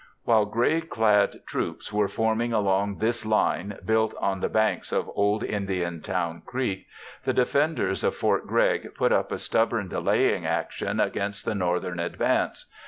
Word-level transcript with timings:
While 0.23 0.47
gray 0.47 0.81
clad 0.81 1.41
troops 1.45 1.93
were 1.93 2.07
forming 2.07 2.51
along 2.53 2.97
this 2.97 3.23
line 3.23 3.77
built 3.85 4.15
on 4.19 4.39
the 4.39 4.49
banks 4.49 4.91
of 4.91 5.11
Old 5.13 5.43
Indian 5.43 6.01
Town 6.01 6.41
Creek, 6.43 6.87
the 7.23 7.33
defenders 7.33 8.03
of 8.03 8.15
Fort 8.15 8.47
Gregg 8.47 8.95
put 8.95 9.11
up 9.11 9.31
a 9.31 9.37
stubborn 9.37 9.89
delaying 9.89 10.43
action 10.43 10.99
against 10.99 11.45
the 11.45 11.53
Northern 11.53 11.99
advance. 11.99 12.65